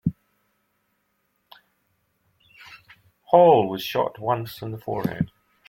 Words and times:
Hall 3.25 3.69
was 3.69 3.83
shot 3.83 4.17
once 4.17 4.63
in 4.63 4.71
the 4.71 4.79
forehead. 4.79 5.29